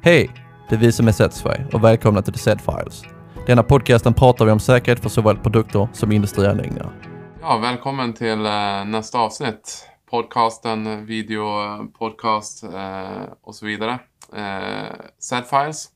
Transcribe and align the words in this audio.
Hej! 0.00 0.30
Det 0.68 0.74
är 0.74 0.78
vi 0.78 0.92
som 0.92 1.08
är 1.08 1.12
Setsfy 1.12 1.50
och 1.72 1.84
välkomna 1.84 2.22
till 2.22 2.32
The 2.32 2.38
Set 2.38 2.60
Files. 2.60 3.02
Denna 3.46 3.62
podcasten 3.62 4.14
pratar 4.14 4.44
vi 4.44 4.50
om 4.50 4.60
säkerhet 4.60 5.00
för 5.00 5.08
såväl 5.08 5.36
produkter 5.36 5.88
som 5.92 6.12
industrianläggningar. 6.12 6.92
Ja, 7.40 7.58
välkommen 7.58 8.12
till 8.14 8.46
eh, 8.46 8.84
nästa 8.84 9.18
avsnitt. 9.18 9.88
Podcasten, 10.10 11.06
videopodcast 11.06 12.64
eh, 12.64 13.22
och 13.40 13.54
så 13.54 13.66
vidare. 13.66 13.98
Eh, 14.36 14.94
Set 15.18 15.50
Files. 15.50 15.88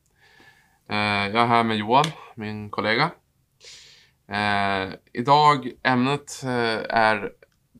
Eh, 0.90 0.96
jag 0.96 1.34
är 1.42 1.46
här 1.46 1.64
med 1.64 1.76
Johan, 1.76 2.04
min 2.34 2.70
kollega. 2.70 3.10
Eh, 4.28 4.92
idag, 5.12 5.70
ämnet 5.82 6.40
eh, 6.44 6.96
är 6.98 7.30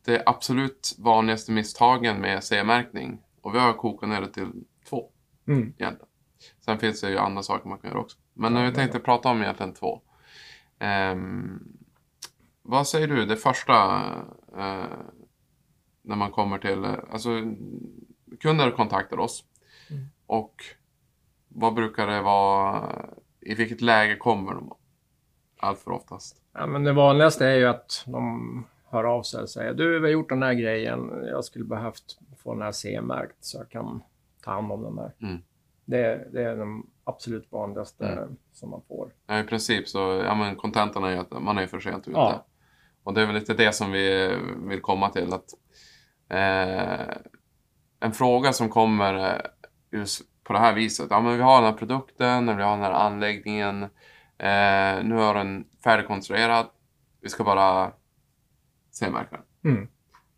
det 0.07 0.23
absolut 0.27 0.95
vanligaste 0.99 1.53
misstagen 1.53 2.21
med 2.21 2.45
CE-märkning. 2.45 3.19
Och 3.43 3.55
vi 3.55 3.59
har 3.59 3.73
kokat 3.73 4.09
ner 4.09 4.21
det 4.21 4.33
till 4.33 4.49
två 4.89 5.09
Mm. 5.49 5.61
egentligen. 5.79 6.09
Sen 6.61 6.79
finns 6.79 7.01
det 7.01 7.11
ju 7.11 7.19
andra 7.19 7.43
saker 7.43 7.69
man 7.69 7.79
kan 7.79 7.91
göra 7.91 8.01
också. 8.01 8.19
Men 8.35 8.55
nu 8.55 8.73
tänkte 8.73 8.97
jag 8.97 9.05
prata 9.05 9.29
om 9.29 9.43
egentligen 9.43 9.75
två. 9.75 10.01
Ehm, 10.79 11.61
vad 12.63 12.87
säger 12.87 13.09
du, 13.09 13.27
det 13.27 13.37
första 13.37 13.75
eh, 14.59 14.85
när 16.03 16.17
man 16.17 16.31
kommer 16.31 16.59
till, 16.59 16.85
alltså 16.85 17.31
kunder 18.41 18.71
kontaktar 18.71 19.19
oss. 19.19 19.45
Mm. 19.91 20.05
Och 20.27 20.55
vad 21.49 21.75
brukar 21.75 22.07
det 22.07 22.21
vara, 22.21 22.91
i 23.41 23.55
vilket 23.55 23.81
läge 23.81 24.17
kommer 24.17 24.55
de 24.55 24.75
allt 25.61 25.79
för 25.79 25.91
oftast? 25.91 26.43
Ja, 26.53 26.67
men 26.67 26.85
det 26.85 26.93
vanligaste 26.93 27.47
är 27.47 27.55
ju 27.55 27.67
att 27.67 28.05
de 28.07 28.67
hör 28.85 29.05
av 29.05 29.23
sig 29.23 29.43
och 29.43 29.51
säger 29.51 29.75
du, 29.75 29.99
vi 29.99 30.07
har 30.07 30.13
gjort 30.13 30.29
den 30.29 30.43
här 30.43 30.55
grejen. 30.55 31.25
Jag 31.25 31.45
skulle 31.45 31.65
behövt 31.65 32.19
få 32.39 32.55
den 32.55 32.63
här 32.63 32.73
CE-märkt 32.73 33.37
så 33.41 33.59
jag 33.59 33.71
kan 33.71 34.03
ta 34.43 34.51
hand 34.51 34.73
om 34.73 34.83
den 34.83 34.97
där. 34.97 35.15
Mm. 35.23 35.43
Det, 35.85 36.29
det 36.33 36.43
är 36.43 36.57
de 36.57 36.87
absolut 37.05 37.53
vanligaste 37.53 38.07
Mm. 38.07 38.37
som 38.53 38.71
man 38.71 38.83
får. 38.89 39.13
Ja, 39.27 39.39
I 39.39 39.45
princip 39.45 39.89
så, 39.89 39.99
ja 39.99 40.35
men 40.35 40.57
kontentan 40.57 41.05
är 41.05 41.11
ju 41.11 41.17
att 41.17 41.43
man 41.43 41.59
är 41.59 41.67
för 41.67 41.81
sent 41.81 42.09
ute. 42.09 42.19
Ja. 42.19 42.47
Och 43.03 43.15
det 43.15 43.23
är 43.23 43.27
väl 43.27 43.35
lite 43.35 43.55
det 43.55 43.73
som 43.73 43.93
vi 43.93 44.37
vill 44.57 44.81
komma 44.81 45.09
till. 45.09 45.33
att 45.35 45.49
eh, 46.29 47.17
En 48.01 48.13
fråga 48.13 48.53
som 48.53 48.69
kommer 48.69 49.15
eh, 49.35 49.41
just 49.99 50.23
på 50.45 50.53
det 50.53 50.59
här 50.59 50.75
viset. 50.75 51.07
Ja 51.11 51.21
men 51.21 51.37
vi 51.37 51.43
har 51.43 51.63
den 51.63 51.71
här 51.73 51.79
produkten, 51.79 52.57
vi 52.57 52.63
har 52.63 52.71
den 52.71 52.81
här 52.85 52.91
anläggningen. 52.93 53.83
Eh, 54.39 55.05
nu 55.05 55.15
har 55.15 55.35
den 55.35 55.65
färdigkonstruerad. 55.85 56.67
Vi 57.21 57.29
ska 57.29 57.45
bara 57.45 57.93
CE-märka 58.91 59.41
den. 59.63 59.73
Mm. 59.73 59.89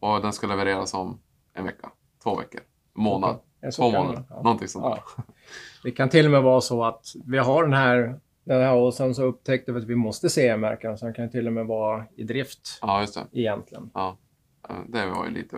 Och 0.00 0.20
den 0.22 0.33
ska 0.33 0.46
levereras 0.46 0.94
om 0.94 1.20
en 1.55 1.64
vecka, 1.64 1.90
två 2.22 2.36
veckor, 2.36 2.61
en 2.96 3.02
månad, 3.02 3.36
så 3.53 3.53
två 3.70 3.90
månader. 3.90 4.22
Ja. 4.30 4.36
Någonting 4.42 4.68
sånt. 4.68 4.84
Ja. 5.16 5.22
Det 5.82 5.90
kan 5.90 6.08
till 6.08 6.24
och 6.26 6.32
med 6.32 6.42
vara 6.42 6.60
så 6.60 6.84
att 6.84 7.06
vi 7.26 7.38
har 7.38 7.62
den 7.64 7.72
här, 7.72 8.20
den 8.44 8.62
här 8.62 8.74
och 8.74 8.94
sen 8.94 9.14
så 9.14 9.22
upptäckte 9.22 9.72
vi 9.72 9.78
att 9.78 9.84
vi 9.84 9.94
måste 9.96 10.30
CE-märka. 10.30 10.96
Så 10.96 11.04
den 11.04 11.14
kan 11.14 11.30
till 11.30 11.46
och 11.46 11.52
med 11.52 11.66
vara 11.66 12.04
i 12.16 12.24
drift 12.24 12.78
Ja, 12.82 13.00
just 13.00 13.14
det. 13.14 13.40
egentligen. 13.40 13.90
Ja. 13.94 14.16
Det 14.88 15.06
var 15.06 15.24
ju 15.24 15.30
lite 15.30 15.56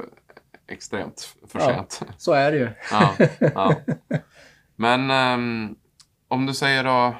extremt 0.66 1.36
för 1.46 1.58
Ja. 1.58 1.66
sent. 1.66 2.02
Så 2.18 2.32
är 2.32 2.52
det 2.52 2.58
ju. 2.58 2.68
Ja, 2.90 3.14
ja. 3.54 3.74
Men 4.76 5.10
ehm, 5.10 5.76
om 6.28 6.46
du 6.46 6.54
säger 6.54 6.84
då, 6.84 7.14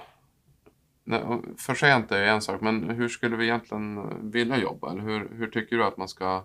för 1.58 1.74
sent 1.74 2.12
är 2.12 2.18
ju 2.22 2.26
en 2.28 2.40
sak, 2.42 2.60
men 2.60 2.90
hur 2.90 3.08
skulle 3.08 3.36
vi 3.36 3.44
egentligen 3.44 4.02
vilja 4.30 4.56
jobba? 4.58 4.90
Eller 4.92 5.02
hur, 5.02 5.28
hur 5.32 5.46
tycker 5.46 5.76
du 5.76 5.84
att 5.84 5.96
man 5.96 6.08
ska 6.08 6.44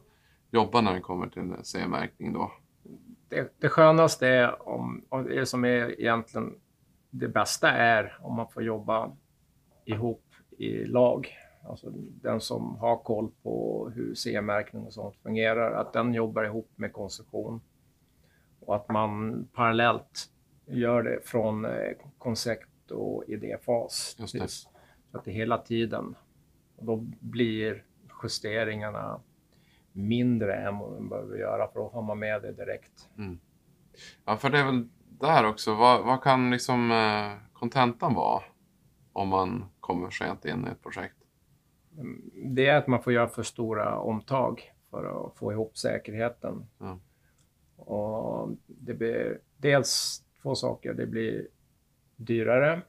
jobba 0.52 0.82
när 0.82 0.94
det 0.94 1.00
kommer 1.00 1.28
till 1.28 1.54
CE-märkning 1.64 2.34
då? 2.34 2.52
Det, 3.32 3.54
det 3.60 3.70
skönaste 3.70 4.28
är 4.28 4.70
om, 4.70 5.06
och 5.10 5.24
det 5.24 5.46
som 5.46 5.66
är 5.66 6.02
egentligen 6.02 6.60
det 7.10 7.28
bästa 7.28 7.70
är 7.70 8.18
om 8.22 8.36
man 8.36 8.50
får 8.50 8.64
jobba 8.64 9.12
ihop 9.86 10.26
i 10.58 10.86
lag. 10.86 11.38
Alltså 11.70 11.90
den 11.96 12.42
som 12.42 12.76
har 12.76 12.98
koll 12.98 13.32
på 13.44 13.90
hur 13.96 14.16
CE-märkning 14.16 14.86
och 14.86 14.94
sånt 14.94 15.16
fungerar, 15.24 15.72
att 15.72 15.94
den 15.94 16.14
jobbar 16.14 16.44
ihop 16.44 16.72
med 16.76 16.94
konstruktion. 16.94 17.62
Och 18.60 18.76
att 18.76 18.90
man 18.90 19.44
parallellt 19.54 20.30
gör 20.66 21.04
det 21.04 21.20
från 21.24 21.66
eh, 21.66 21.92
koncept 22.18 22.92
och 22.92 23.24
idéfas. 23.28 24.16
Just 24.20 24.34
det. 24.34 24.48
Så 24.48 25.18
att 25.18 25.26
det 25.26 25.32
hela 25.32 25.58
tiden, 25.58 26.16
och 26.76 26.86
då 26.86 26.96
blir 27.20 27.84
justeringarna 28.24 29.20
mindre 29.94 30.56
än 30.56 30.78
vad 30.78 30.92
man 30.92 31.10
behöver 31.10 31.38
göra 31.38 31.68
för 31.68 31.80
då 31.80 31.90
har 31.90 32.02
man 32.02 32.20
med 32.20 32.42
det 32.42 32.52
direkt. 32.52 33.10
Ja, 34.26 34.38
för 34.38 34.50
det 34.50 34.60
är 34.60 34.66
väl 34.66 34.90
där 35.20 35.46
också, 35.46 35.76
vad, 35.76 36.06
vad 36.06 36.24
kan 36.24 36.52
liksom 36.52 36.92
eh, 36.92 37.54
kontentan 37.54 38.14
vara 38.14 38.44
om 39.14 39.28
man 39.28 39.66
kommer 39.80 40.10
sent 40.10 40.46
in 40.46 40.68
i 40.68 40.72
ett 40.72 40.84
projekt? 40.84 41.16
Det 42.46 42.68
är 42.68 42.78
att 42.78 42.88
man 42.88 43.04
får 43.04 43.14
göra 43.14 43.28
för 43.28 43.44
stora 43.44 44.00
omtag 44.00 44.72
för 44.90 45.26
att 45.26 45.38
få 45.38 45.52
ihop 45.52 45.78
säkerheten. 45.78 46.66
Ja. 46.78 47.00
Och 47.76 48.50
det 48.68 48.94
blir 48.94 49.40
dels 49.58 50.24
två 50.42 50.56
saker. 50.56 50.94
Det 50.94 51.06
blir 51.06 51.48
dyrare. 52.16 52.82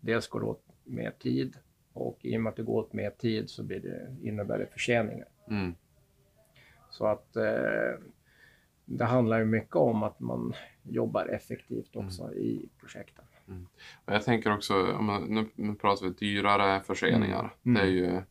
Dels 0.00 0.28
går 0.28 0.40
det 0.40 0.46
åt 0.46 0.64
mer 0.84 1.10
tid. 1.10 1.56
Och 1.92 2.18
i 2.22 2.36
och 2.36 2.40
med 2.40 2.50
att 2.50 2.56
det 2.56 2.62
går 2.62 2.80
åt 2.80 2.92
mer 2.92 3.10
tid 3.10 3.50
så 3.50 3.62
blir 3.62 3.80
det, 3.80 4.28
innebär 4.28 4.58
det 4.58 4.66
förseningar. 4.66 5.28
Mm. 5.48 5.74
Så 6.94 7.06
att 7.06 7.36
eh, 7.36 8.00
det 8.84 9.04
handlar 9.04 9.38
ju 9.38 9.44
mycket 9.44 9.76
om 9.76 10.02
att 10.02 10.20
man 10.20 10.54
jobbar 10.82 11.26
effektivt 11.26 11.94
Mm. 11.94 12.06
också 12.06 12.32
i 12.34 12.68
projekten. 12.80 13.24
Och 14.04 14.14
jag 14.14 14.24
tänker 14.24 14.52
också, 14.54 14.74
nu, 15.28 15.46
nu 15.54 15.74
pratar 15.74 16.06
vi 16.06 16.12
dyrare 16.12 16.80
förseningar. 16.80 17.54
Mm. 17.64 17.74
Det 17.74 17.80
är 17.80 17.92
ju 17.92 18.22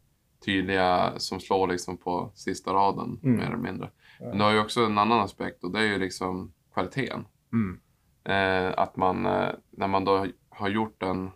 tydliga 0.46 1.14
som 1.18 1.40
slår 1.40 1.68
liksom 1.68 1.98
på 1.98 2.32
sista 2.34 2.74
raden 2.74 3.20
Mm. 3.24 3.38
mer 3.38 3.46
eller 3.46 3.58
mindre. 3.58 3.90
Men 4.20 4.38
det 4.38 4.44
har 4.44 4.52
ju 4.52 4.60
också 4.60 4.82
en 4.86 4.98
annan 4.98 5.20
aspekt 5.20 5.64
och 5.64 5.72
det 5.72 5.80
är 5.80 5.84
ju 5.84 5.98
liksom 5.98 6.54
kvaliteten. 6.74 7.26
Mm. 7.54 7.80
Eh, 8.24 8.74
att 8.78 8.96
man, 8.96 9.26
eh, 9.26 9.50
när 9.72 9.88
man 9.88 10.06
då 10.06 10.28
har 10.50 10.70
gjort 10.70 11.04
en, 11.04 11.32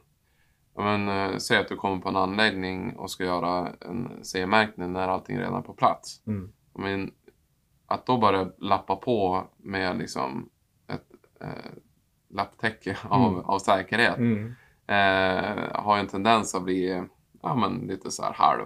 men, 0.75 1.07
eh, 1.09 1.37
säg 1.37 1.57
att 1.57 1.67
du 1.67 1.75
kommer 1.75 1.97
på 2.01 2.09
en 2.09 2.15
anläggning 2.15 2.95
och 2.95 3.11
ska 3.11 3.23
göra 3.23 3.69
en 3.81 4.23
CE-märkning 4.23 4.93
när 4.93 5.07
allting 5.07 5.37
redan 5.37 5.53
är 5.53 5.61
på 5.61 5.73
plats. 5.73 6.21
Mm. 6.27 6.51
Men 6.77 7.11
att 7.85 8.05
då 8.05 8.17
bara 8.17 8.49
lappa 8.57 8.95
på 8.95 9.47
med 9.57 9.97
liksom 9.97 10.49
ett 10.87 11.05
eh, 11.41 11.71
lapptäcke 12.29 12.97
av, 13.09 13.33
Mm. 13.33 13.45
av 13.45 13.59
säkerhet 13.59 14.17
Mm. 14.17 14.45
eh, 14.87 15.81
har 15.81 15.95
ju 15.95 15.99
en 15.99 16.07
tendens 16.07 16.55
att 16.55 16.63
bli 16.63 17.03
ja, 17.41 17.55
men 17.55 17.87
lite 17.87 18.11
så 18.11 18.23
här 18.23 18.33
halv 18.33 18.65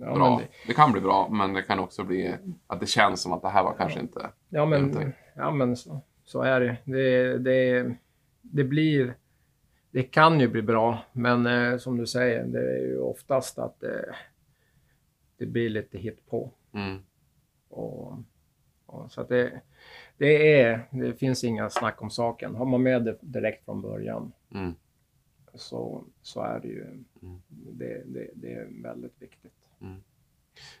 Ja, 0.00 0.14
bra. 0.14 0.38
Det... 0.38 0.48
det- 0.66 0.74
kan 0.74 0.92
bli 0.92 1.00
bra, 1.00 1.28
men 1.30 1.52
det 1.52 1.62
kan 1.62 1.78
också 1.78 2.04
bli 2.04 2.34
att 2.66 2.80
det 2.80 2.86
känns 2.86 3.22
som 3.22 3.32
att 3.32 3.42
det 3.42 3.48
här 3.48 3.62
var 3.64 3.74
kanske 3.78 4.00
inte... 4.00 4.30
Ja, 4.48 4.66
men, 4.66 4.82
Någonting. 4.82 5.12
ja, 5.36 5.50
men 5.50 5.76
så, 5.76 6.00
så 6.24 6.42
är 6.42 6.60
det. 6.60 6.76
Det, 6.84 7.38
det. 7.38 7.94
det 8.42 8.64
blir... 8.64 9.14
Det 9.90 10.02
kan 10.02 10.40
ju 10.40 10.48
bli 10.48 10.62
bra, 10.62 10.98
men 11.12 11.46
eh, 11.46 11.76
som 11.78 11.96
du 11.96 12.06
säger, 12.06 12.44
det 12.44 12.58
är 12.76 12.86
ju 12.86 12.98
oftast 12.98 13.58
att 13.58 13.80
det, 13.80 14.14
det 15.38 15.46
blir 15.46 15.70
lite 15.70 15.98
hit 15.98 16.26
på. 16.30 16.50
Mm, 16.72 17.02
Och, 17.68 18.18
och, 18.86 19.12
så 19.12 19.22
det, 19.22 19.60
det, 20.16 20.60
är, 20.60 20.88
det 20.90 21.14
finns 21.14 21.44
inga 21.44 21.70
snack 21.70 22.02
om 22.02 22.10
saken. 22.10 22.54
Har 22.54 22.64
man 22.64 22.82
med 22.82 23.04
det 23.04 23.18
direkt 23.20 23.64
från 23.64 23.82
början 23.82 24.32
mm, 24.54 24.74
så, 25.54 26.04
så 26.22 26.42
är 26.42 26.60
det 26.60 26.68
ju 26.68 27.04
Mm. 27.22 27.42
det, 27.48 28.02
det, 28.06 28.30
det 28.34 28.52
är 28.52 28.82
väldigt 28.82 29.22
viktigt. 29.22 29.52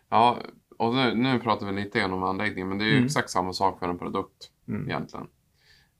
ja, 0.08 0.38
och 0.78 0.94
nu, 0.94 1.14
nu 1.14 1.38
pratar 1.38 1.66
vi 1.66 1.72
lite 1.72 1.98
grann 2.00 2.12
om 2.12 2.22
anläggningen, 2.22 2.68
men 2.68 2.78
det 2.78 2.84
är 2.84 2.88
ju 2.88 2.92
Mm. 2.92 3.04
exakt 3.04 3.30
samma 3.30 3.52
sak 3.52 3.78
för 3.78 3.88
en 3.88 3.98
produkt 3.98 4.50
Mm. 4.68 4.90
egentligen. 4.90 5.28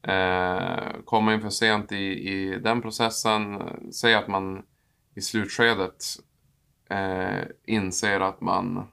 Eh, 0.02 0.92
komma 1.04 1.34
in 1.34 1.40
för 1.40 1.48
sent 1.50 1.92
i, 1.92 2.28
i 2.30 2.58
den 2.58 2.82
processen, 2.82 3.62
säg 3.92 4.14
att 4.14 4.28
man 4.28 4.62
i 5.14 5.20
slutskedet 5.20 6.04
eh, 6.90 7.44
inser 7.64 8.20
att 8.20 8.40
man 8.40 8.86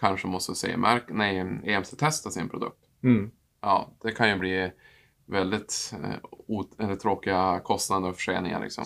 kanske 0.00 0.26
måste 0.28 0.54
CE-märka, 0.54 1.14
nej, 1.14 1.38
EMC-testa 1.64 2.30
sin 2.30 2.48
produkt. 2.48 2.78
Mm. 3.02 3.30
Ja, 3.60 3.90
det 4.02 4.12
kan 4.12 4.28
ju 4.28 4.38
bli 4.38 4.72
väldigt 5.26 5.94
eh, 6.78 6.94
tråkiga 6.94 7.60
kostnader 7.64 8.08
och 8.08 8.14
förseningar. 8.14 8.60
Liksom. 8.60 8.84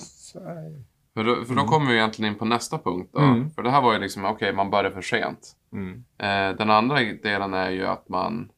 För, 1.14 1.25
då, 1.25 1.44
för 1.44 1.55
då 1.55 1.64
kommer 1.64 1.87
vi 1.91 1.97
egentligen 1.97 2.32
in 2.32 2.38
på 2.38 2.44
nästa 2.44 2.79
punkt. 2.79 3.11
Då. 3.12 3.19
Mm. 3.20 3.50
För 3.50 3.62
det 3.62 3.70
här 3.70 3.82
var 3.82 3.93
ju 3.93 3.99
liksom, 3.99 4.25
okej, 4.25 4.53
man 4.53 4.70
börjar 4.70 4.91
för 4.91 5.03
sent. 5.03 5.56
Mm. 5.73 6.05
Eh, 6.19 6.56
den 6.56 6.70
andra 6.70 6.97
delen 7.23 7.55
är 7.55 7.70
ju 7.70 7.87
att 7.87 8.08
man 8.08 8.53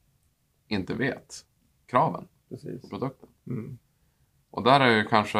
inte 0.68 0.94
vet 0.94 1.44
kraven 1.86 2.28
på 2.48 2.54
Precis. 2.56 2.90
produkten. 2.90 3.28
Mm. 3.46 3.78
Och 4.50 4.62
där 4.62 4.80
är 4.80 4.96
ju 4.96 5.04
kanske, 5.04 5.38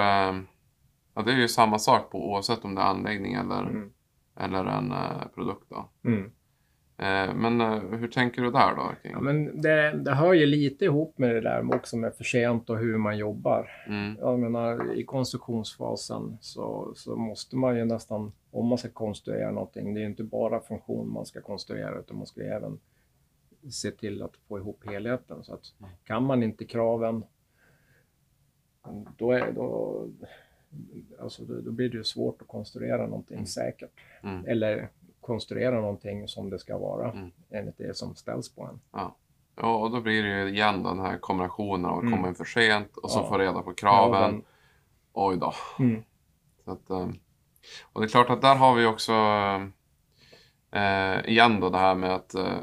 ja 1.15 1.23
det 1.25 1.33
är 1.33 1.37
ju 1.37 1.49
samma 1.49 1.79
sak 1.79 2.11
på 2.11 2.31
oavsett 2.31 2.65
om 2.65 2.75
det 2.75 2.81
är 2.81 2.87
anläggning 2.87 3.35
eller, 3.35 3.63
Mm. 3.63 3.93
eller 4.37 4.65
en 4.65 4.93
eh, 4.93 5.27
produkt. 5.35 5.65
Då. 5.71 5.89
Mm. 6.97 7.29
Eh, 7.29 7.35
men 7.35 7.61
eh, 7.61 7.99
hur 7.99 8.09
tänker 8.09 8.43
du 8.43 8.51
där 8.51 8.75
då? 8.77 8.93
Ja, 9.03 9.21
men 9.21 9.61
det, 9.61 9.91
det 10.05 10.15
hör 10.15 10.33
ju 10.33 10.47
lite 10.47 10.85
ihop 10.85 11.19
med 11.19 11.35
det 11.35 11.41
där 11.41 11.75
också 11.75 11.97
med 11.97 12.15
förtjänt 12.15 12.71
och 12.71 12.79
hur 12.79 12.97
man 12.99 13.19
jobbar. 13.19 13.71
Mm, 13.87 14.17
Jag 14.21 14.39
menar, 14.39 14.95
i 14.95 15.05
konstruktionsfasen 15.05 16.39
så, 16.41 16.93
så 16.97 17.17
måste 17.17 17.57
man 17.57 17.77
ju 17.77 17.85
nästan, 17.85 18.33
om 18.51 18.67
man 18.67 18.79
ska 18.79 18.89
konstruera 18.89 19.51
någonting, 19.51 19.95
det 19.95 20.01
är 20.01 20.03
ju 20.03 20.09
inte 20.09 20.25
bara 20.25 20.61
funktion 20.61 21.13
man 21.13 21.27
ska 21.27 21.41
konstruera, 21.41 21.99
utan 21.99 22.17
man 22.17 22.27
ska 22.27 22.41
ju 22.41 22.47
även 22.49 22.79
se 23.71 23.91
till 23.91 24.23
att 24.23 24.37
få 24.49 24.59
ihop 24.59 24.87
helheten. 24.87 25.45
Så 25.45 25.55
att 25.55 25.63
kan 26.05 26.23
man 26.25 26.43
inte 26.43 26.65
kraven, 26.65 27.25
då, 29.19 29.33
är, 29.33 29.53
då, 29.53 30.09
alltså 31.21 31.45
då, 31.45 31.61
då 31.61 31.71
blir 31.73 31.89
det 31.89 31.97
ju 31.97 32.05
svårt 32.05 32.43
att 32.43 32.49
konstruera 32.49 33.07
någonting 33.07 33.37
Mm. 33.37 33.47
säkert. 33.47 34.01
mm, 34.23 34.45
Eller 34.47 34.89
konstruera 35.27 35.81
någonting 35.81 36.29
som 36.29 36.51
det 36.51 36.59
ska 36.59 36.79
vara, 36.79 37.11
Mm. 37.11 37.31
enligt 37.51 37.79
det 37.79 37.97
som 37.97 38.15
ställs 38.15 38.55
på 38.55 38.63
en. 38.63 38.81
ja. 38.93 39.17
ja, 39.57 39.77
och 39.77 39.91
då 39.91 40.01
blir 40.01 40.23
det 40.23 40.29
ju 40.29 40.49
igen 40.49 40.83
den 40.83 40.99
här 41.01 41.19
kombinationen 41.19 41.85
av 41.85 41.97
att 41.97 42.03
Mm. 42.03 42.15
komma 42.15 42.29
in 42.29 42.35
för 42.35 42.45
sent 42.45 42.97
och 42.97 43.11
så 43.11 43.19
Ja. 43.19 43.29
få 43.29 43.39
reda 43.39 43.63
på 43.63 43.75
kraven. 43.75 44.13
Kraven. 44.13 44.43
Oj 45.13 45.37
då. 45.37 45.53
Mm. 45.79 46.03
Så 46.65 46.71
att, 46.71 46.91
eh, 46.91 47.09
och 47.93 48.01
det 48.01 48.07
är 48.07 48.09
klart 48.09 48.31
att 48.31 48.43
där 48.43 48.55
har 48.57 48.75
vi 48.75 48.87
också 48.87 49.13
eh, 50.71 51.25
igen 51.31 51.61
då 51.61 51.71
det 51.71 51.79
här 51.79 51.95
med 51.95 52.15
att 52.15 52.35
eh, 52.35 52.59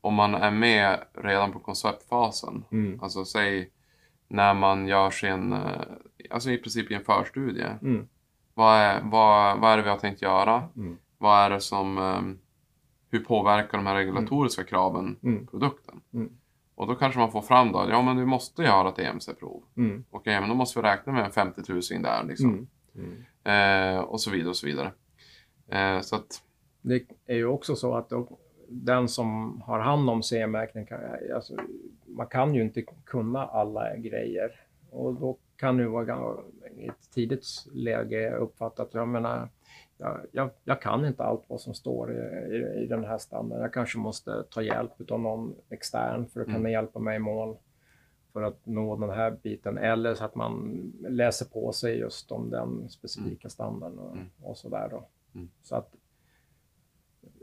om 0.00 0.14
man 0.14 0.34
är 0.34 0.50
med 0.50 1.04
redan 1.14 1.52
på 1.52 1.58
konceptfasen, 1.58 2.64
Mm. 2.72 3.00
alltså 3.02 3.24
säg 3.24 3.70
när 4.28 4.54
man 4.54 4.86
gör 4.88 5.10
sin, 5.10 5.52
eh, 5.52 5.80
alltså 6.30 6.50
i 6.50 6.58
princip 6.58 6.90
i 6.90 6.94
en 6.94 7.04
förstudie. 7.04 7.66
Mm. 7.82 8.08
Vad 8.54 8.76
är, 8.76 9.00
vad, 9.04 9.60
vad 9.60 9.72
är 9.72 9.76
det 9.76 9.82
vi 9.82 9.88
har 9.88 9.98
tänkt 9.98 10.22
göra? 10.22 10.68
Mm. 10.76 10.98
Vad 11.22 11.44
är 11.44 11.50
det 11.50 11.60
som, 11.60 11.98
eh, 11.98 12.22
hur 13.10 13.24
påverkar 13.24 13.78
de 13.78 13.86
här 13.86 13.94
regulatoriska 13.94 14.64
kraven 14.64 15.18
Mm. 15.22 15.46
produkten? 15.46 16.00
Mm. 16.14 16.32
Och 16.74 16.86
då 16.86 16.94
kanske 16.94 17.20
man 17.20 17.32
får 17.32 17.40
fram 17.42 17.72
då, 17.72 17.86
ja 17.90 18.02
men 18.02 18.16
vi 18.16 18.24
måste 18.26 18.62
göra 18.62 18.88
ett 18.88 18.98
EMC-prov. 18.98 19.62
Mm. 19.76 20.04
Okej, 20.10 20.40
men 20.40 20.48
då 20.48 20.54
måste 20.54 20.78
vi 20.80 20.86
räkna 20.88 21.12
med 21.12 21.24
en 21.24 21.30
50 21.30 21.62
000 21.72 22.02
där 22.02 22.24
liksom. 22.24 22.68
Mm. 22.94 23.24
Mm. 23.44 23.96
Eh, 23.96 24.00
och 24.00 24.20
så 24.20 24.30
vidare 24.30 24.48
och 24.48 24.56
så 24.56 24.66
vidare. 24.66 24.92
Eh, 25.68 26.00
så 26.00 26.16
att, 26.16 26.42
Det 26.82 27.02
är 27.26 27.36
ju 27.36 27.46
också 27.46 27.76
så 27.76 27.94
att 27.94 28.08
då, 28.08 28.38
den 28.68 29.08
som 29.08 29.60
har 29.60 29.78
hand 29.78 30.10
om 30.10 30.22
CE-märkning, 30.22 30.86
alltså, 31.34 31.54
man 32.06 32.26
kan 32.26 32.54
ju 32.54 32.62
inte 32.62 32.82
kunna 33.04 33.46
alla 33.46 33.96
grejer. 33.96 34.60
Och 34.90 35.14
då 35.14 35.38
kan 35.56 35.76
det 35.76 35.88
vara 35.88 36.34
i 36.76 36.86
ett 36.86 37.10
tidigt 37.14 37.44
läge 37.72 38.30
uppfatta 38.36 38.82
att 38.82 38.94
jag 38.94 39.08
menar, 39.08 39.48
jag, 40.02 40.20
jag, 40.32 40.50
jag 40.64 40.82
kan 40.82 41.06
inte 41.06 41.22
allt 41.24 41.42
vad 41.46 41.60
som 41.60 41.74
står 41.74 42.12
i, 42.12 42.54
i, 42.56 42.82
i 42.82 42.86
den 42.86 43.04
här 43.04 43.18
standarden. 43.18 43.62
Jag 43.62 43.72
kanske 43.72 43.98
måste 43.98 44.44
ta 44.50 44.62
hjälp 44.62 45.10
av 45.10 45.20
någon 45.20 45.54
extern 45.70 46.26
för 46.26 46.40
att 46.40 46.46
kunna 46.46 46.58
Mm. 46.58 46.72
hjälpa 46.72 46.98
mig 46.98 47.16
i 47.16 47.18
mål 47.18 47.56
för 48.32 48.42
att 48.42 48.66
nå 48.66 48.96
den 48.96 49.10
här 49.10 49.30
biten. 49.42 49.78
Eller 49.78 50.14
så 50.14 50.24
att 50.24 50.34
man 50.34 50.82
läser 51.00 51.46
på 51.46 51.72
sig 51.72 51.98
just 51.98 52.32
om 52.32 52.50
den 52.50 52.88
specifika 52.88 53.48
standarden 53.48 53.98
och, 53.98 54.12
Mm. 54.12 54.26
och 54.42 54.56
sådär 54.56 54.88
då. 54.90 55.04
Mm. 55.34 55.50
Så 55.62 55.76
att 55.76 55.94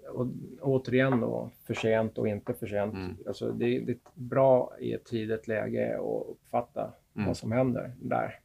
och 0.09 0.27
återigen 0.61 1.19
då, 1.19 1.49
för 1.63 1.73
sent 1.73 2.17
och 2.17 2.27
inte 2.27 2.53
för 2.53 2.67
sent. 2.67 2.93
Mm. 2.93 3.17
Alltså 3.27 3.51
det, 3.51 3.79
det 3.79 3.91
är 3.91 3.97
bra 4.13 4.73
i 4.79 4.93
ett 4.93 5.05
tidigt 5.05 5.47
läge 5.47 5.95
att 5.99 6.27
uppfatta 6.29 6.93
Mm. 7.15 7.27
vad 7.27 7.37
som 7.37 7.51
händer 7.51 7.91
där. 8.01 8.39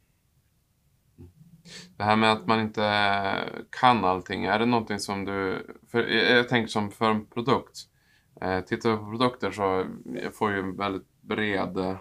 Det 1.96 2.04
här 2.04 2.16
med 2.16 2.32
att 2.32 2.46
man 2.46 2.60
inte 2.60 3.64
kan 3.80 4.04
allting, 4.04 4.44
är 4.44 4.58
det 4.58 4.66
någonting 4.66 4.98
som 4.98 5.24
du... 5.24 5.66
För 5.90 6.02
jag 6.08 6.48
tänker 6.48 6.68
som 6.68 6.90
för 6.90 7.10
en 7.10 7.26
produkt. 7.26 7.78
Eh, 8.40 8.60
tittar 8.60 8.90
vi 8.90 8.96
på 8.96 9.04
produkter 9.10 9.50
så 9.50 9.84
får 10.32 10.52
ju 10.52 10.58
en 10.58 10.76
väldigt 10.76 11.06
bred... 11.20 11.76
eh, 11.76 11.96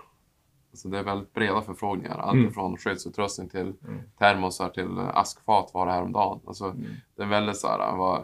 Alltså 0.71 0.87
det 0.89 0.99
är 0.99 1.03
väldigt 1.03 1.33
breda 1.33 1.61
förfrågningar. 1.61 2.17
Allt 2.17 2.33
Mm. 2.33 2.53
från 2.53 2.77
skyddsutrustning 2.77 3.49
till 3.49 3.73
Mm. 3.87 3.99
termosar 4.19 4.69
till 4.69 4.97
eh, 4.97 5.17
askfat 5.17 5.71
var 5.73 5.85
det 5.85 5.91
häromdagen. 5.91 6.39
Alltså, 6.47 6.65
Mm. 6.65 6.85
Det 7.15 7.23
är 7.23 7.27
väldigt 7.27 7.57
så 7.57 7.67
här, 7.67 7.95
vad, 7.97 8.21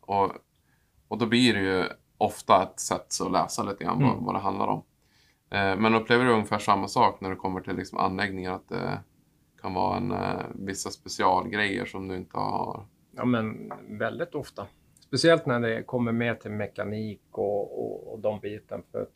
och, 0.00 0.32
och 1.08 1.18
då 1.18 1.26
blir 1.26 1.54
det 1.54 1.60
ju 1.60 1.84
ofta 2.18 2.62
ett 2.62 2.80
sätt 2.80 3.06
att 3.24 3.32
läsa 3.32 3.62
lite 3.62 3.84
grann 3.84 4.02
vad, 4.02 4.12
Mm. 4.12 4.24
vad 4.24 4.34
det 4.34 4.38
handlar 4.38 4.66
om. 4.66 4.82
Eh, 5.50 5.76
men 5.76 5.94
upplever 5.94 6.24
du 6.24 6.30
ungefär 6.32 6.58
samma 6.58 6.88
sak 6.88 7.20
när 7.20 7.30
det 7.30 7.36
kommer 7.36 7.60
till 7.60 7.76
liksom 7.76 7.98
anläggningar? 7.98 8.52
Att 8.52 8.68
det 8.68 9.00
kan 9.64 9.74
vara 9.74 9.96
en, 9.96 10.12
eh, 10.12 10.46
vissa 10.54 10.90
specialgrejer 10.90 11.84
som 11.84 12.08
du 12.08 12.16
inte 12.16 12.36
har? 12.36 12.86
Ja, 13.16 13.24
men 13.24 13.72
väldigt 13.88 14.34
ofta. 14.34 14.66
Speciellt 15.00 15.46
när 15.46 15.60
det 15.60 15.82
kommer 15.82 16.12
med 16.12 16.40
till 16.40 16.50
mekanik 16.50 17.22
och, 17.30 17.80
och, 17.80 18.12
och 18.12 18.20
de 18.20 18.40
biten. 18.40 18.82
För 18.92 19.02
att 19.02 19.12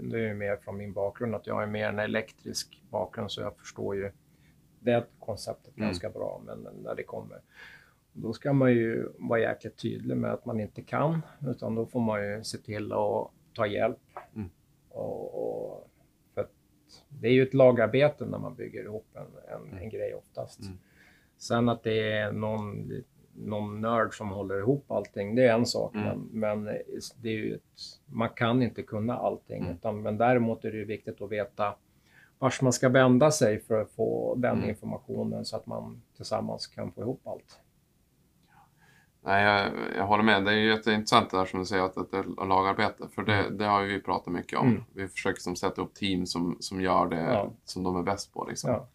det 0.00 0.16
är 0.16 0.28
ju 0.28 0.34
mer 0.34 0.56
från 0.56 0.76
min 0.76 0.92
bakgrund 0.92 1.34
att 1.34 1.46
jag 1.46 1.62
är 1.62 1.66
mer 1.66 1.88
en 1.88 1.98
elektrisk 1.98 2.82
bakgrund 2.90 3.30
så 3.30 3.40
jag 3.40 3.56
förstår 3.56 3.96
ju 3.96 4.10
det 4.80 5.06
konceptet 5.18 5.76
Mm. 5.76 5.88
ganska 5.88 6.10
bra. 6.10 6.42
Men 6.46 6.68
när 6.82 6.94
det 6.94 7.02
kommer, 7.02 7.40
då 8.12 8.32
ska 8.32 8.52
man 8.52 8.70
ju 8.70 9.08
vara 9.18 9.40
jäkligt 9.40 9.76
tydlig 9.76 10.16
med 10.16 10.32
att 10.32 10.44
man 10.44 10.60
inte 10.60 10.82
kan. 10.82 11.22
Utan 11.46 11.74
då 11.74 11.86
får 11.86 12.00
man 12.00 12.22
ju 12.22 12.44
se 12.44 12.58
till 12.58 12.92
att 12.92 13.30
ta 13.54 13.66
hjälp. 13.66 13.98
Mm. 14.36 14.50
Och, 14.88 15.34
och, 15.34 15.90
det 17.20 17.28
är 17.28 17.32
ju 17.32 17.42
ett 17.42 17.54
lagarbete 17.54 18.26
när 18.26 18.38
man 18.38 18.54
bygger 18.54 18.84
ihop 18.84 19.06
en, 19.14 19.54
en, 19.54 19.78
en 19.78 19.88
grej 19.88 20.14
oftast. 20.14 20.60
Mm. 20.60 20.78
Sen 21.38 21.68
att 21.68 21.82
det 21.82 22.12
är 22.12 22.32
någon, 22.32 22.92
någon 23.34 23.80
nörd 23.80 24.14
som 24.14 24.30
håller 24.30 24.58
ihop 24.58 24.90
allting, 24.90 25.34
det 25.34 25.44
är 25.44 25.54
en 25.54 25.66
sak. 25.66 25.94
Mm. 25.94 26.06
Men, 26.32 26.64
men 26.64 26.76
det 27.22 27.28
är 27.28 27.32
ju 27.32 27.54
ett, 27.54 27.62
man 28.06 28.28
kan 28.28 28.62
inte 28.62 28.82
kunna 28.82 29.16
allting. 29.16 29.62
Mm. 29.62 29.74
Utan, 29.74 30.02
men 30.02 30.18
däremot 30.18 30.64
är 30.64 30.70
det 30.70 30.76
ju 30.78 30.84
viktigt 30.84 31.22
att 31.22 31.30
veta 31.32 31.74
vart 32.38 32.62
man 32.62 32.72
ska 32.72 32.88
vända 32.88 33.30
sig 33.30 33.60
för 33.60 33.80
att 33.80 33.90
få 33.90 34.34
den 34.34 34.56
Mm. 34.56 34.68
informationen 34.68 35.44
så 35.44 35.56
att 35.56 35.66
man 35.66 36.02
tillsammans 36.16 36.66
kan 36.66 36.92
få 36.92 37.00
ihop 37.00 37.20
allt. 37.26 37.60
Nej, 39.28 39.44
jag, 39.44 39.70
jag 39.96 40.06
håller 40.06 40.24
med. 40.24 40.44
Det 40.44 40.50
är 40.52 40.56
jätteintressant 40.56 41.30
det 41.30 41.36
där 41.36 41.44
som 41.44 41.60
du 41.60 41.66
säger 41.66 41.82
att, 41.82 41.96
att 41.96 42.10
det 42.10 42.16
är 42.18 42.46
lagarbete. 42.46 43.08
För 43.14 43.22
det, 43.22 43.50
det 43.50 43.64
har 43.64 43.82
vi 43.82 44.00
pratat 44.00 44.32
mycket 44.32 44.58
om. 44.58 44.68
Mm. 44.68 44.82
Vi 44.94 45.08
försöker 45.08 45.40
som 45.40 45.56
sätta 45.56 45.82
upp 45.82 45.94
team 45.94 46.26
som, 46.26 46.56
som 46.60 46.80
gör 46.80 47.06
det 47.08 47.20
Ja. 47.20 47.52
som 47.64 47.82
de 47.82 47.96
är 47.96 48.02
bäst 48.02 48.34
på. 48.34 48.44
Liksom. 48.48 48.70
Ja. 48.70 48.88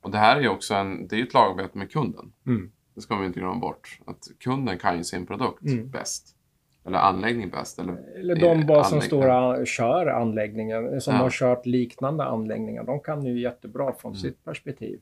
Och 0.00 0.10
det 0.10 0.18
här 0.18 0.36
är 0.36 0.40
ju 0.40 0.48
också 0.48 0.74
en, 0.74 1.06
det 1.08 1.16
är 1.18 1.22
ett 1.22 1.34
lagarbete 1.34 1.78
med 1.78 1.90
kunden. 1.92 2.32
Mm. 2.46 2.70
Det 2.94 3.00
ska 3.00 3.16
vi 3.16 3.26
inte 3.26 3.40
glömma 3.40 3.54
bort. 3.60 3.98
Att 4.06 4.28
kunden 4.40 4.78
kan 4.78 4.96
ju 4.98 5.04
sin 5.04 5.26
produkt 5.26 5.62
Mm. 5.62 5.90
bäst. 5.90 6.36
Eller 6.84 6.98
anläggning 6.98 7.50
bäst. 7.50 7.78
Eller, 7.78 7.96
Eller 8.18 8.36
de 8.36 8.66
bara 8.66 8.84
som 8.84 9.00
står 9.00 9.58
och 9.60 9.66
kör 9.66 10.06
anläggningen, 10.06 11.00
som 11.00 11.14
Ja. 11.14 11.20
har 11.20 11.30
kört 11.30 11.66
liknande 11.66 12.24
anläggningar, 12.24 12.84
de 12.84 13.00
kan 13.00 13.24
ju 13.24 13.40
jättebra 13.40 13.92
från 13.92 14.12
Mm. 14.12 14.20
sitt 14.22 14.44
perspektiv. 14.44 15.00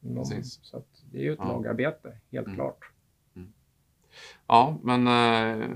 De, 0.00 0.24
så 0.44 0.82
det 1.12 1.18
är 1.18 1.22
ju 1.22 1.32
ett 1.32 1.38
lagarbete, 1.38 2.12
helt 2.32 2.46
Mm. 2.46 2.56
klart. 2.56 2.90
Ja, 4.46 4.76
men 4.82 5.06
eh, 5.06 5.68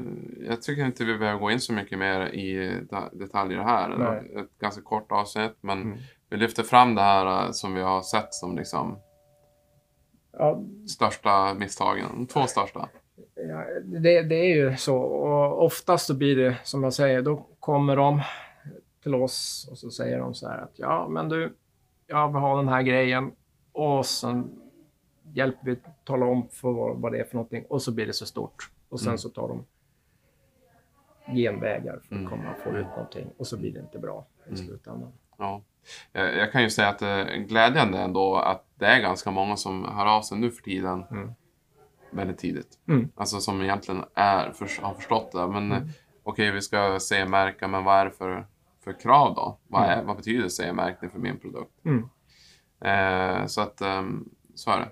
jag 0.49 0.63
tycker 0.63 0.87
inte 0.87 1.05
vi 1.05 1.19
behöver 1.19 1.41
gå 1.41 1.51
in 1.51 1.61
så 1.61 1.73
mycket 1.73 1.99
mer 1.99 2.27
i 2.27 2.81
detaljer 3.13 3.59
här. 3.63 3.89
Nej. 3.99 4.43
ett 4.43 4.59
ganska 4.61 4.83
kort 4.83 5.13
avsnitt, 5.13 5.57
men 5.61 5.83
Mm. 5.83 5.99
vi 6.31 6.37
lyfter 6.37 6.63
fram 6.63 6.95
det 6.95 7.03
här 7.03 7.45
eh, 7.47 7.51
som 7.51 7.75
vi 7.75 7.81
har 7.83 8.03
sett 8.03 8.35
som 8.35 8.57
liksom 8.57 8.99
Ja, 10.33 10.63
största 10.89 11.55
misstagen. 11.55 12.07
De 12.15 12.27
två 12.27 12.47
största. 12.47 12.89
Ja, 13.35 13.65
det, 13.85 14.23
det 14.23 14.35
är 14.35 14.57
ju 14.57 14.77
så. 14.77 14.97
Och 14.97 15.65
oftast 15.65 16.07
så 16.07 16.15
blir 16.15 16.37
det 16.37 16.57
som 16.65 16.83
jag 16.83 16.93
säger, 16.95 17.23
då 17.23 17.47
kommer 17.61 17.97
de 17.97 18.23
till 19.03 19.15
oss 19.15 19.69
och 19.71 19.79
så 19.79 19.91
säger 19.91 20.19
de 20.19 20.35
så 20.35 20.49
här 20.49 20.59
att 20.59 20.73
ja, 20.77 21.09
men 21.09 21.29
du, 21.29 21.55
jag 22.07 22.29
vill 22.29 22.37
ha 22.37 22.57
den 22.57 22.69
här 22.69 22.83
grejen 22.83 23.33
och 23.73 24.07
sen 24.07 24.51
hjälper 25.33 25.65
vi 25.65 25.77
tala 26.11 26.27
om 26.27 26.49
för 26.49 26.73
vad, 26.95 27.13
det 27.13 27.19
är 27.21 27.25
för 27.25 27.35
någonting 27.35 27.65
och 27.69 27.83
så 27.83 27.93
blir 27.93 28.07
det 28.07 28.13
så 28.13 28.27
stort. 28.27 28.71
Och 28.89 29.01
sen 29.01 29.09
Mm. 29.09 29.19
så 29.19 29.29
tar 29.29 29.49
de 29.49 29.65
genvägar 31.37 31.93
för 31.93 32.15
att 32.15 32.21
Mm. 32.21 32.31
komma 32.31 32.51
och 32.57 32.63
få 32.63 32.71
ut 32.79 32.87
någonting 32.87 33.31
och 33.39 33.47
så 33.47 33.57
blir 33.57 33.73
det 33.73 33.81
inte 33.81 33.99
bra 33.99 34.27
i 34.45 34.49
Mm. 34.49 34.57
slutändan. 34.57 35.13
Ja. 35.39 35.63
Jag, 36.13 36.53
kan 36.53 36.63
ju 36.63 36.71
säga 36.71 36.89
att 36.89 36.99
det 36.99 37.07
är 37.09 37.37
glädjande 37.37 37.99
ändå 37.99 38.37
att 38.37 38.65
det 38.75 38.87
är 38.87 39.01
ganska 39.01 39.31
många 39.31 39.57
som 39.57 39.85
hör 39.85 40.07
av 40.07 40.23
sig 40.23 40.39
nu 40.39 40.51
för 40.51 40.63
tiden 40.63 41.05
Mm. 41.11 41.31
väldigt 42.11 42.39
tidigt. 42.39 42.79
Mm. 42.89 43.09
Alltså 43.15 43.41
som 43.41 43.63
egentligen 43.63 44.05
är, 44.15 44.51
för, 44.53 44.83
har 44.83 44.95
förstått 44.95 45.33
det. 45.33 45.47
Men 45.47 45.73
Mm. 45.73 45.83
eh, 45.83 45.89
okej, 46.23 46.51
vi 46.51 46.61
ska 46.61 46.99
CE-märka, 47.01 47.69
men 47.69 47.85
vad 47.85 47.99
är 47.99 48.05
det 48.05 48.11
för, 48.11 48.47
för 48.85 48.93
krav 49.01 49.35
då? 49.35 49.59
Vad, 49.69 49.83
är, 49.83 49.93
Mm. 49.95 50.07
vad 50.07 50.17
betyder 50.17 50.49
CE-märkning 50.49 51.11
för 51.11 51.19
min 51.19 51.39
produkt? 51.39 51.85
Mm. 51.85 52.09
Eh, 52.81 53.47
så 53.47 53.61
att, 53.61 53.81
ehm, 53.81 54.29
så 54.55 54.71
är 54.71 54.79
det. 54.81 54.89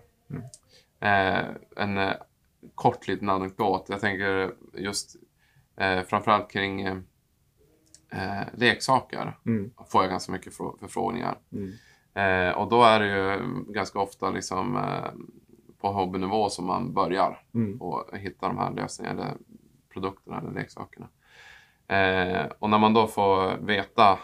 Eh, 1.00 1.44
en 1.76 1.98
eh, 1.98 2.12
kort 2.74 3.08
liten 3.08 3.28
anekdot. 3.28 3.86
Jag 3.88 4.00
tänker 4.00 4.52
just 4.74 5.16
eh, 5.76 6.02
framförallt 6.02 6.50
kring 6.50 6.80
eh, 6.80 6.96
eh, 8.12 8.46
leksaker. 8.54 9.36
Mm. 9.46 9.70
Får 9.88 10.02
jag 10.02 10.10
ganska 10.10 10.32
mycket 10.32 10.52
frå- 10.58 10.78
förfrågningar. 10.80 11.38
Mm. 11.52 11.72
Eh, 12.14 12.54
och 12.56 12.68
då 12.68 12.82
är 12.82 13.00
det 13.00 13.06
ju 13.06 13.38
ganska 13.72 13.98
ofta 13.98 14.30
liksom 14.30 14.76
eh, 14.76 15.10
på 15.80 15.88
hobbynivå 15.92 16.48
som 16.50 16.66
man 16.66 16.92
börjar 16.92 17.42
Mm. 17.54 17.80
och 17.82 18.16
hitta 18.18 18.48
de 18.48 18.58
här 18.58 18.70
lösningarna 18.72 19.22
eller 19.22 19.34
produkterna 19.92 20.38
eller 20.38 20.50
leksakerna. 20.52 21.08
Och 22.58 22.70
när 22.70 22.78
man 22.78 22.94
då 22.94 23.06
får 23.06 23.56
veta, 23.56 24.18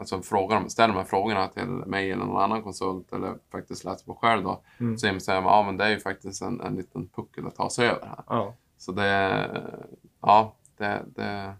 alltså 0.00 0.22
frågar, 0.22 0.68
ställer 0.68 0.94
de 0.94 0.98
här 1.00 1.04
frågorna 1.06 1.48
till 1.48 1.66
mig 1.66 2.10
eller 2.10 2.24
någon 2.24 2.42
annan 2.42 2.62
konsult 2.62 3.12
eller 3.12 3.34
faktiskt 3.52 3.84
läser 3.84 4.06
på 4.06 4.14
själv 4.14 4.44
då, 4.44 4.62
Mm. 4.80 4.98
så 4.98 5.06
inser 5.06 5.34
man, 5.40 5.52
ja 5.52 5.62
men 5.62 5.76
det 5.76 5.84
är 5.84 5.90
ju 5.90 5.98
faktiskt 6.00 6.42
en, 6.42 6.60
en 6.60 6.74
liten 6.74 7.08
puckel 7.08 7.46
att 7.46 7.54
ta 7.56 7.70
sig 7.70 7.88
över 7.88 8.06
här. 8.06 8.24
Ja. 8.28 8.54
Så 8.76 8.92
det, 8.92 9.62
ja, 10.20 10.54
det, 10.76 11.02
det, 11.16 11.54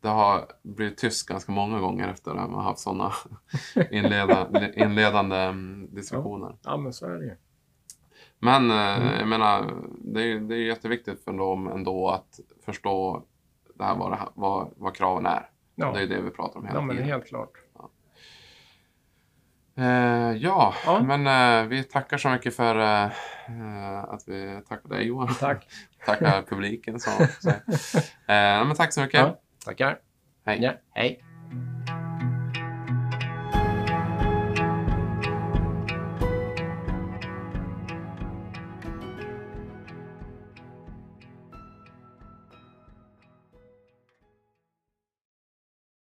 det 0.00 0.08
har 0.08 0.46
blivit 0.62 0.98
tyst 0.98 1.28
ganska 1.28 1.52
många 1.52 1.80
gånger 1.80 2.08
efter 2.08 2.34
här. 2.34 2.48
Man 2.48 2.64
haft 2.64 2.78
sådana 2.80 3.12
inleda, 3.90 4.48
inledande 4.74 5.36
mm, 5.36 5.88
diskussioner. 5.94 6.56
ja, 6.64 6.76
men 6.76 6.92
så 6.92 7.06
är 7.06 7.10
det 7.18 7.24
ju. 7.24 7.36
Men 8.38 8.70
eh, 8.70 8.96
Mm. 9.02 9.18
jag 9.18 9.28
menar, 9.28 9.74
det 10.00 10.22
är, 10.22 10.40
det 10.40 10.54
är 10.54 10.58
jätteviktigt 10.66 11.24
för 11.24 11.32
dem 11.32 11.68
ändå 11.68 12.08
att 12.10 12.40
förstå 12.64 13.22
det 13.74 13.84
här, 13.84 13.96
vad, 13.96 14.12
det, 14.12 14.16
här- 14.16 14.28
vad, 14.34 14.70
vad 14.76 14.94
kraven 14.94 15.26
är. 15.26 15.50
Ja, 15.80 15.92
Det 15.92 16.02
är 16.02 16.06
det 16.06 16.20
vi 16.20 16.30
pratar 16.30 16.60
om 16.60 16.66
hela 16.66 16.78
ja 16.78 16.82
men 16.82 16.96
tiden. 16.96 17.10
helt 17.10 17.26
klart. 17.26 17.52
Eh, 19.76 20.32
ja, 20.36 20.74
Ja. 20.86 21.02
men 21.02 21.26
eh, 21.62 21.68
vi 21.68 21.84
tackar 21.84 22.18
så 22.18 22.28
mycket 22.30 22.56
för 22.56 22.76
eh, 22.78 24.04
att 24.04 24.22
vi 24.26 24.60
tackar 24.68 24.88
dig 24.88 25.06
Johan. 25.06 25.34
Tack. 25.40 25.66
tackar 26.06 26.42
publiken. 26.42 27.00
Så, 27.00 27.10
så. 27.40 27.48
Eh, 28.32 28.64
men 28.66 28.74
tack 28.74 28.92
så 28.92 29.00
mycket. 29.00 29.20
Ja, 29.20 29.40
tackar. 29.64 29.98
Hej. 30.46 30.58
Ja, 30.62 30.72
hej. 30.94 31.24